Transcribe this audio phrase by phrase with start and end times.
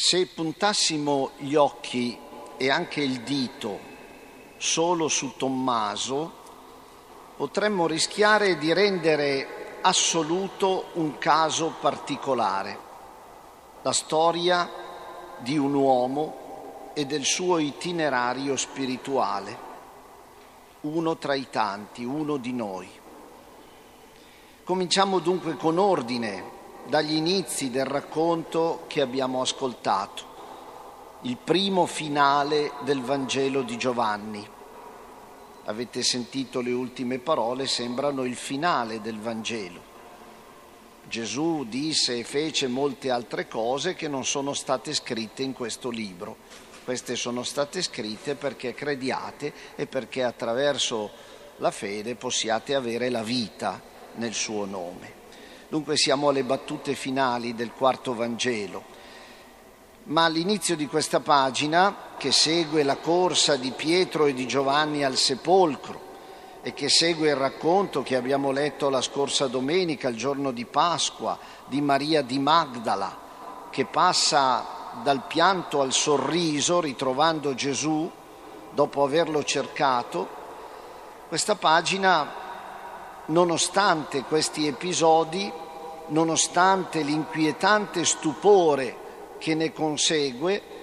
[0.00, 2.16] Se puntassimo gli occhi
[2.56, 3.80] e anche il dito
[4.56, 6.32] solo su Tommaso,
[7.36, 12.78] potremmo rischiare di rendere assoluto un caso particolare,
[13.82, 14.70] la storia
[15.38, 19.58] di un uomo e del suo itinerario spirituale,
[20.82, 22.88] uno tra i tanti, uno di noi.
[24.62, 26.57] Cominciamo dunque con ordine
[26.88, 30.24] dagli inizi del racconto che abbiamo ascoltato,
[31.22, 34.48] il primo finale del Vangelo di Giovanni.
[35.64, 39.80] Avete sentito le ultime parole, sembrano il finale del Vangelo.
[41.06, 46.36] Gesù disse e fece molte altre cose che non sono state scritte in questo libro.
[46.84, 51.10] Queste sono state scritte perché crediate e perché attraverso
[51.56, 53.78] la fede possiate avere la vita
[54.14, 55.17] nel suo nome.
[55.70, 58.82] Dunque siamo alle battute finali del quarto Vangelo.
[60.04, 65.16] Ma all'inizio di questa pagina, che segue la corsa di Pietro e di Giovanni al
[65.16, 66.06] sepolcro
[66.62, 71.38] e che segue il racconto che abbiamo letto la scorsa domenica, il giorno di Pasqua,
[71.66, 73.18] di Maria di Magdala,
[73.68, 78.10] che passa dal pianto al sorriso ritrovando Gesù
[78.70, 80.28] dopo averlo cercato,
[81.28, 82.46] questa pagina
[83.28, 85.50] nonostante questi episodi,
[86.08, 89.06] nonostante l'inquietante stupore
[89.38, 90.76] che ne consegue,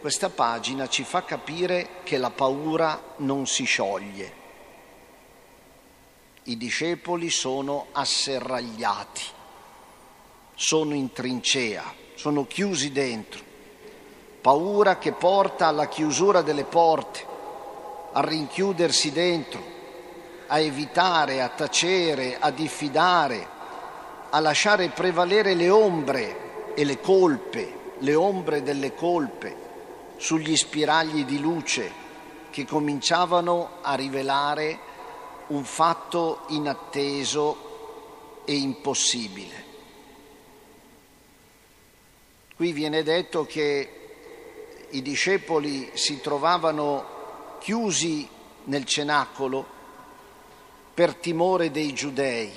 [0.00, 4.40] questa pagina ci fa capire che la paura non si scioglie.
[6.44, 9.22] I discepoli sono asserragliati,
[10.54, 13.50] sono in trincea, sono chiusi dentro.
[14.40, 17.24] Paura che porta alla chiusura delle porte,
[18.10, 19.71] a rinchiudersi dentro,
[20.52, 23.48] a evitare, a tacere, a diffidare,
[24.28, 29.56] a lasciare prevalere le ombre e le colpe, le ombre delle colpe
[30.18, 31.90] sugli spiragli di luce
[32.50, 34.78] che cominciavano a rivelare
[35.48, 39.64] un fatto inatteso e impossibile.
[42.54, 44.00] Qui viene detto che
[44.90, 48.28] i discepoli si trovavano chiusi
[48.64, 49.71] nel cenacolo
[50.94, 52.50] per timore dei giudei.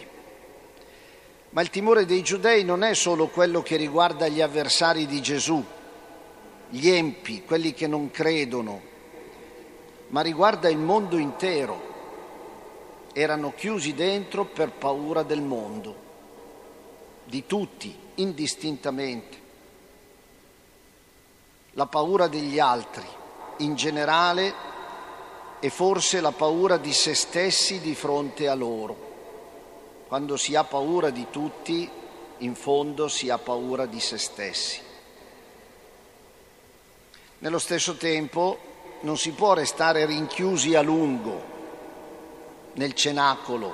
[1.51, 5.63] Ma il timore dei giudei non è solo quello che riguarda gli avversari di Gesù,
[6.69, 8.81] gli empi, quelli che non credono,
[10.07, 11.93] ma riguarda il mondo intero.
[13.13, 15.95] Erano chiusi dentro per paura del mondo,
[17.23, 19.43] di tutti, indistintamente.
[21.71, 23.05] La paura degli altri,
[23.57, 24.73] in generale
[25.65, 28.95] e forse la paura di se stessi di fronte a loro.
[30.07, 31.89] Quando si ha paura di tutti,
[32.37, 34.79] in fondo si ha paura di se stessi.
[37.39, 38.59] Nello stesso tempo
[39.01, 41.41] non si può restare rinchiusi a lungo
[42.73, 43.73] nel cenacolo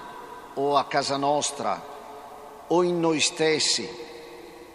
[0.54, 3.86] o a casa nostra o in noi stessi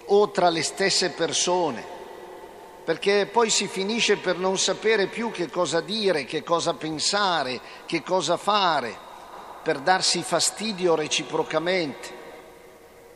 [0.05, 1.96] o tra le stesse persone
[2.87, 8.01] perché poi si finisce per non sapere più che cosa dire, che cosa pensare, che
[8.05, 8.97] cosa fare,
[9.61, 12.15] per darsi fastidio reciprocamente,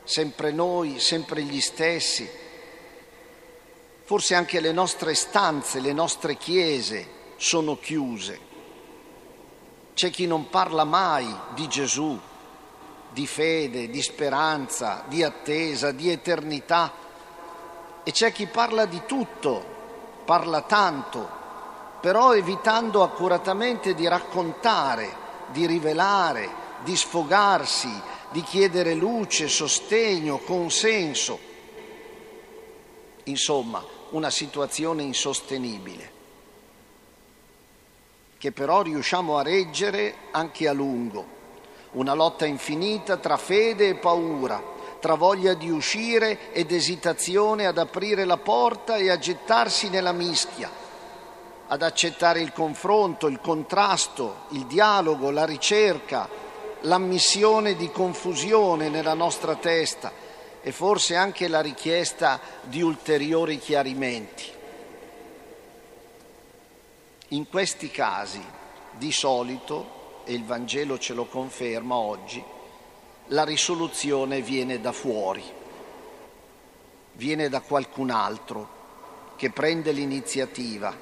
[0.03, 2.29] sempre noi, sempre gli stessi.
[4.03, 7.07] Forse anche le nostre stanze, le nostre chiese
[7.37, 8.39] sono chiuse.
[9.93, 12.19] C'è chi non parla mai di Gesù,
[13.09, 17.00] di fede, di speranza, di attesa, di eternità
[18.03, 19.63] e c'è chi parla di tutto,
[20.25, 21.29] parla tanto,
[21.99, 25.15] però evitando accuratamente di raccontare,
[25.47, 26.49] di rivelare,
[26.83, 27.91] di sfogarsi,
[28.31, 31.37] di chiedere luce, sostegno, consenso.
[33.25, 36.11] Insomma, una situazione insostenibile,
[38.39, 41.39] che però riusciamo a reggere anche a lungo,
[41.91, 48.23] una lotta infinita tra fede e paura tra voglia di uscire ed esitazione ad aprire
[48.23, 50.69] la porta e a gettarsi nella mischia,
[51.67, 56.29] ad accettare il confronto, il contrasto, il dialogo, la ricerca,
[56.81, 60.11] l'ammissione di confusione nella nostra testa
[60.61, 64.45] e forse anche la richiesta di ulteriori chiarimenti.
[67.29, 68.43] In questi casi,
[68.91, 72.43] di solito, e il Vangelo ce lo conferma oggi,
[73.27, 75.43] la risoluzione viene da fuori,
[77.13, 78.79] viene da qualcun altro
[79.35, 80.95] che prende l'iniziativa,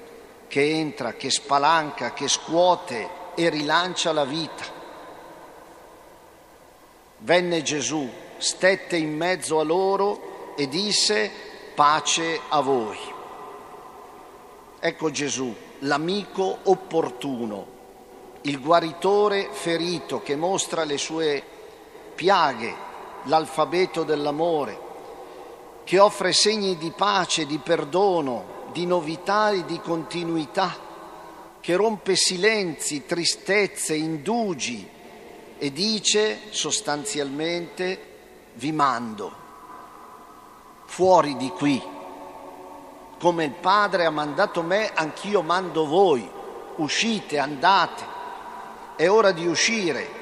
[0.48, 4.63] che entra, che spalanca, che scuote e rilancia la vita.
[7.18, 11.31] Venne Gesù, stette in mezzo a loro e disse
[11.75, 12.98] pace a voi.
[14.80, 17.68] Ecco Gesù, l'amico opportuno,
[18.42, 21.44] il guaritore ferito che mostra le sue
[22.19, 22.75] piaghe,
[23.24, 24.77] l'alfabeto dell'amore,
[25.86, 30.75] che offre segni di pace, di perdono, di novità e di continuità,
[31.62, 34.86] che rompe silenzi, tristezze, indugi
[35.57, 38.07] e dice sostanzialmente
[38.56, 39.33] vi mando
[40.88, 41.81] fuori di qui.
[43.18, 46.30] Come il Padre ha mandato me, anch'io mando voi.
[46.75, 48.04] Uscite, andate.
[48.98, 50.19] È ora di uscire.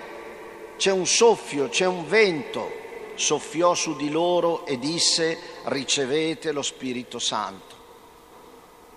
[0.78, 2.86] C'è un soffio, c'è un vento.
[3.16, 7.76] Soffiò su di loro e disse ricevete lo Spirito Santo.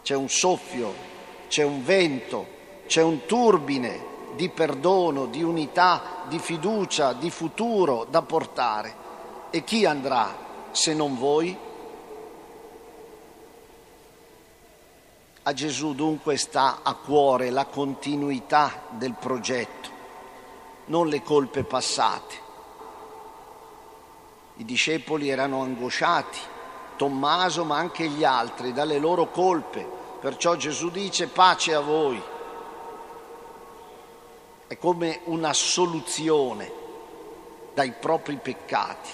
[0.03, 0.95] C'è un soffio,
[1.49, 2.47] c'è un vento,
[2.87, 8.95] c'è un turbine di perdono, di unità, di fiducia, di futuro da portare.
[9.51, 10.37] E chi andrà
[10.71, 11.57] se non voi?
[15.43, 19.89] A Gesù dunque sta a cuore la continuità del progetto,
[20.91, 22.49] non le colpe passate.
[24.57, 26.39] I discepoli erano angosciati,
[26.97, 29.89] Tommaso ma anche gli altri, dalle loro colpe,
[30.21, 32.23] perciò Gesù dice pace a voi.
[34.67, 36.71] È come una soluzione
[37.73, 39.11] dai propri peccati.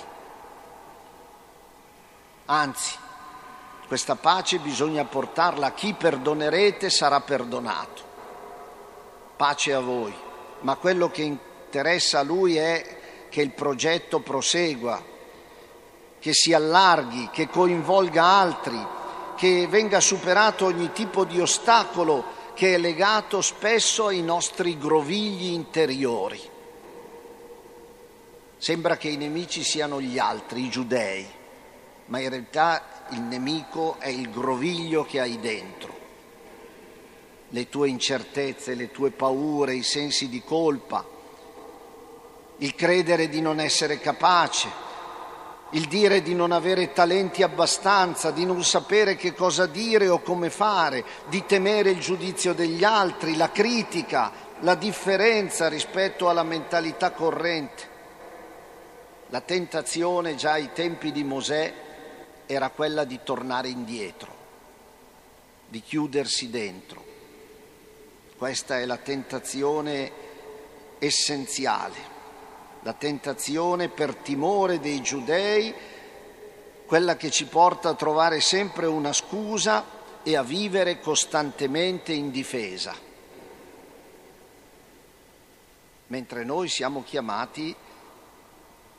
[2.47, 2.97] Anzi,
[3.87, 8.03] questa pace bisogna portarla a chi perdonerete sarà perdonato.
[9.37, 10.13] Pace a voi,
[10.61, 12.97] ma quello che interessa a lui è
[13.29, 15.03] che il progetto prosegua,
[16.19, 18.87] che si allarghi, che coinvolga altri,
[19.37, 26.41] che venga superato ogni tipo di ostacolo che è legato spesso ai nostri grovigli interiori.
[28.57, 31.37] Sembra che i nemici siano gli altri, i giudei
[32.07, 35.95] ma in realtà il nemico è il groviglio che hai dentro.
[37.51, 41.05] Le tue incertezze, le tue paure, i sensi di colpa,
[42.59, 44.85] il credere di non essere capace,
[45.71, 50.49] il dire di non avere talenti abbastanza, di non sapere che cosa dire o come
[50.49, 57.95] fare, di temere il giudizio degli altri, la critica, la differenza rispetto alla mentalità corrente.
[59.31, 61.75] La tentazione già ai tempi di Mosè
[62.47, 64.35] era quella di tornare indietro,
[65.69, 67.05] di chiudersi dentro.
[68.37, 70.13] Questa è la tentazione
[70.99, 72.15] essenziale,
[72.87, 75.75] la tentazione per timore dei giudei,
[76.87, 79.85] quella che ci porta a trovare sempre una scusa
[80.23, 82.95] e a vivere costantemente in difesa.
[86.07, 87.75] Mentre noi siamo chiamati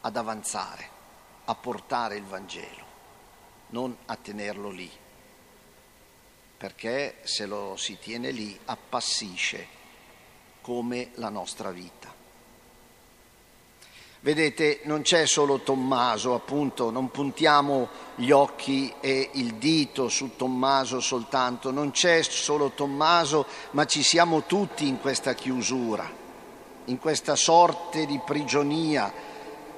[0.02, 0.90] ad avanzare,
[1.46, 2.86] a portare il Vangelo
[3.68, 4.92] non a tenerlo lì,
[6.58, 9.66] perché se lo si tiene lì appassisce
[10.60, 12.27] come la nostra vita.
[14.28, 21.00] Vedete, non c'è solo Tommaso, appunto, non puntiamo gli occhi e il dito su Tommaso
[21.00, 26.12] soltanto, non c'è solo Tommaso, ma ci siamo tutti in questa chiusura,
[26.84, 29.14] in questa sorte di prigionia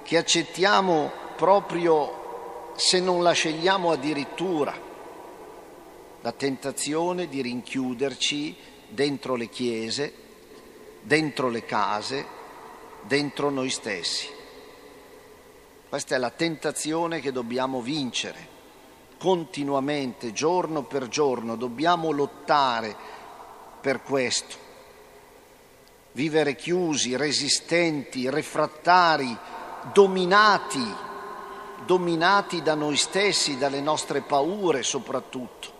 [0.01, 4.75] che accettiamo proprio se non la scegliamo addirittura,
[6.21, 8.55] la tentazione di rinchiuderci
[8.87, 10.11] dentro le chiese,
[11.01, 12.25] dentro le case,
[13.03, 14.37] dentro noi stessi.
[15.89, 18.57] Questa è la tentazione che dobbiamo vincere
[19.17, 22.95] continuamente, giorno per giorno, dobbiamo lottare
[23.81, 24.55] per questo.
[26.13, 29.37] Vivere chiusi, resistenti, refrattari,
[29.91, 31.07] dominati
[31.85, 35.77] dominati da noi stessi, dalle nostre paure soprattutto.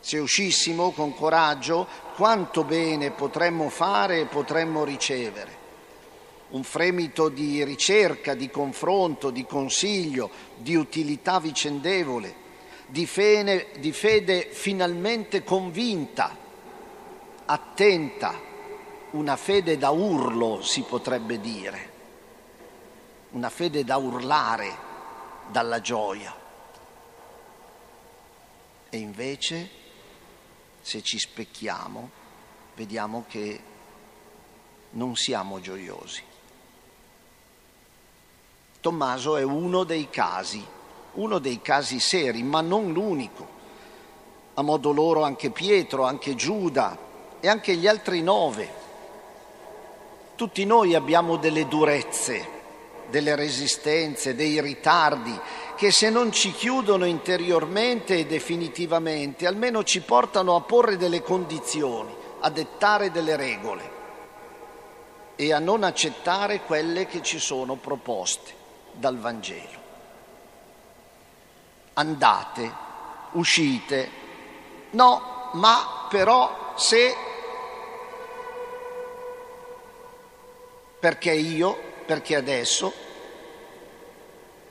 [0.00, 5.63] Se uscissimo con coraggio, quanto bene potremmo fare e potremmo ricevere.
[6.50, 12.42] Un fremito di ricerca, di confronto, di consiglio, di utilità vicendevole,
[12.86, 16.36] di fede, di fede finalmente convinta,
[17.46, 18.52] attenta,
[19.10, 21.92] una fede da urlo si potrebbe dire
[23.34, 24.76] una fede da urlare
[25.50, 26.34] dalla gioia.
[28.88, 29.68] E invece,
[30.80, 32.10] se ci specchiamo,
[32.76, 33.62] vediamo che
[34.90, 36.22] non siamo gioiosi.
[38.84, 40.62] Tommaso è uno dei casi,
[41.14, 43.48] uno dei casi seri, ma non l'unico.
[44.52, 46.94] A modo loro anche Pietro, anche Giuda
[47.40, 48.68] e anche gli altri nove.
[50.34, 52.46] Tutti noi abbiamo delle durezze,
[53.08, 55.34] delle resistenze, dei ritardi
[55.76, 62.14] che se non ci chiudono interiormente e definitivamente, almeno ci portano a porre delle condizioni,
[62.40, 63.90] a dettare delle regole
[65.36, 68.60] e a non accettare quelle che ci sono proposte
[68.94, 69.82] dal Vangelo.
[71.94, 72.74] Andate,
[73.32, 74.10] uscite,
[74.90, 77.16] no, ma però se,
[80.98, 82.92] perché io, perché adesso,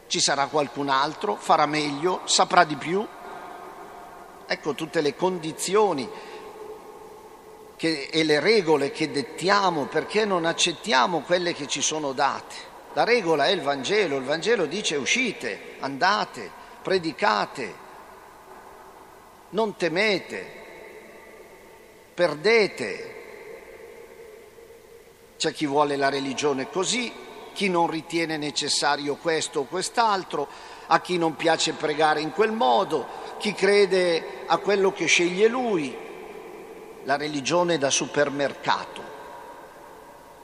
[0.07, 3.05] ci sarà qualcun altro, farà meglio, saprà di più.
[4.45, 6.07] Ecco tutte le condizioni
[7.75, 12.71] che, e le regole che dettiamo perché non accettiamo quelle che ci sono date.
[12.93, 16.49] La regola è il Vangelo, il Vangelo dice uscite, andate,
[16.83, 17.73] predicate,
[19.49, 20.45] non temete,
[22.13, 23.21] perdete.
[25.37, 27.11] C'è chi vuole la religione così,
[27.53, 30.47] chi non ritiene necessario questo o quest'altro,
[30.87, 33.07] a chi non piace pregare in quel modo,
[33.39, 35.97] chi crede a quello che sceglie lui.
[37.05, 39.01] La religione da supermercato,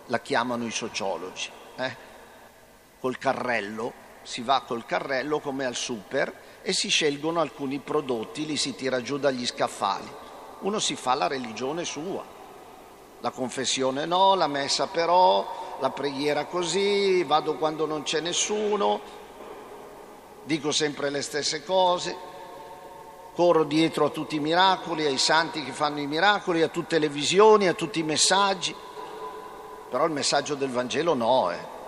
[0.07, 1.49] la chiamano i sociologi.
[1.77, 2.07] Eh?
[2.99, 8.57] Col carrello, si va col carrello come al super e si scelgono alcuni prodotti, li
[8.57, 10.07] si tira giù dagli scaffali.
[10.59, 12.23] Uno si fa la religione sua,
[13.21, 18.99] la confessione no, la messa però, la preghiera così, vado quando non c'è nessuno,
[20.43, 22.15] dico sempre le stesse cose,
[23.33, 27.07] corro dietro a tutti i miracoli, ai santi che fanno i miracoli, a tutte le
[27.07, 28.75] visioni, a tutti i messaggi,
[29.89, 31.51] però il messaggio del Vangelo no.
[31.51, 31.78] Eh.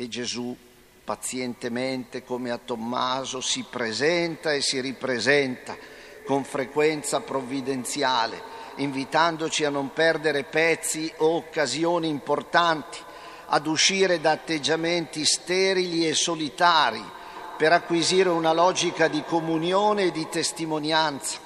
[0.00, 0.56] E Gesù
[1.02, 5.76] pazientemente, come a Tommaso, si presenta e si ripresenta
[6.24, 12.98] con frequenza provvidenziale invitandoci a non perdere pezzi o occasioni importanti,
[13.46, 17.02] ad uscire da atteggiamenti sterili e solitari
[17.56, 21.38] per acquisire una logica di comunione e di testimonianza.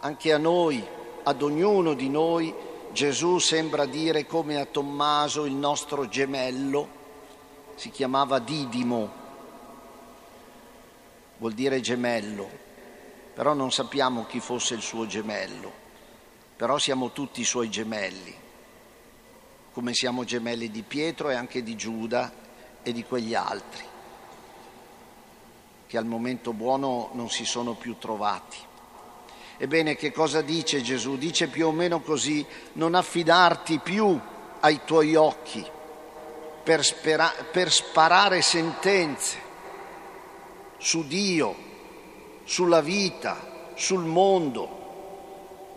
[0.00, 0.82] Anche a noi,
[1.22, 2.54] ad ognuno di noi,
[2.94, 6.88] Gesù sembra dire come a Tommaso, il nostro gemello,
[7.74, 9.10] si chiamava Didimo,
[11.38, 12.48] vuol dire gemello,
[13.34, 15.72] però non sappiamo chi fosse il suo gemello,
[16.54, 18.32] però siamo tutti i suoi gemelli,
[19.72, 22.32] come siamo gemelli di Pietro e anche di Giuda
[22.80, 23.82] e di quegli altri,
[25.88, 28.72] che al momento buono non si sono più trovati.
[29.56, 31.16] Ebbene, che cosa dice Gesù?
[31.16, 34.18] Dice più o meno così, non affidarti più
[34.60, 35.64] ai tuoi occhi
[36.64, 39.38] per, spera- per sparare sentenze
[40.78, 41.54] su Dio,
[42.44, 44.82] sulla vita, sul mondo.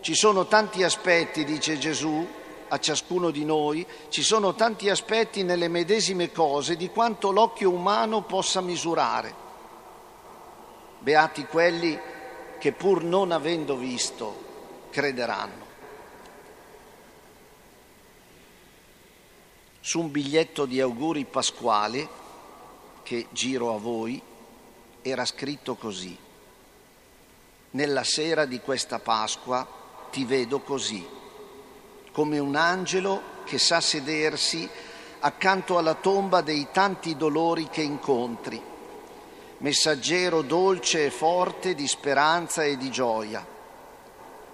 [0.02, 2.26] Ci sono tanti aspetti, dice Gesù,
[2.70, 8.24] a ciascuno di noi, ci sono tanti aspetti nelle medesime cose di quanto l'occhio umano
[8.24, 9.46] possa misurare.
[11.00, 11.98] Beati quelli
[12.58, 14.46] che pur non avendo visto
[14.90, 15.66] crederanno.
[19.80, 22.08] Su un biglietto di auguri pasquali
[23.04, 24.22] che giro a voi
[25.02, 26.26] era scritto così
[27.78, 29.68] nella sera di questa Pasqua
[30.10, 31.06] ti vedo così,
[32.12, 34.68] come un angelo che sa sedersi
[35.20, 38.62] accanto alla tomba dei tanti dolori che incontri,
[39.60, 43.46] messaggero dolce e forte di speranza e di gioia,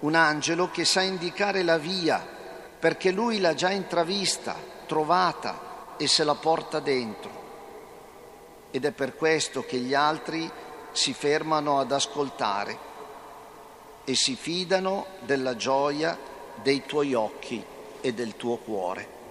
[0.00, 2.32] un angelo che sa indicare la via
[2.78, 4.54] perché lui l'ha già intravista,
[4.86, 7.42] trovata e se la porta dentro.
[8.70, 10.50] Ed è per questo che gli altri
[10.92, 12.92] si fermano ad ascoltare
[14.04, 16.18] e si fidano della gioia
[16.62, 17.64] dei tuoi occhi
[18.00, 19.23] e del tuo cuore.